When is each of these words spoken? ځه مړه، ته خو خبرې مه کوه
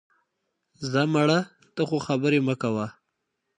ځه 0.91 1.01
مړه، 1.13 1.39
ته 1.75 1.81
خو 1.87 1.97
خبرې 2.07 2.39
مه 2.47 2.55
کوه 2.61 2.87